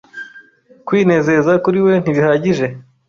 Kwinezeza 0.87 1.51
kuri 1.63 1.79
we 1.85 1.93
ntibihagije 2.01 2.67